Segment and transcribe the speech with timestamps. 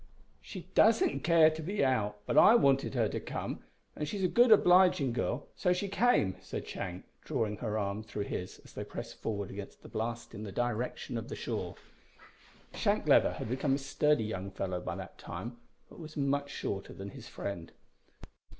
[0.41, 3.59] "She doesn't care to be out, but I wanted her to come,
[3.95, 8.23] and she's a good obliging girl, so she came," said Shank, drawing her arm through
[8.23, 11.75] his as they pressed forward against the blast in the direction of the shore.
[12.73, 16.93] Shank Leather had become a sturdy young fellow by that time, but was much shorter
[16.93, 17.71] than his friend.